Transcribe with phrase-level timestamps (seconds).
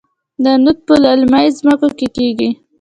[0.43, 2.49] نخود په للمي ځمکو کې کیږي.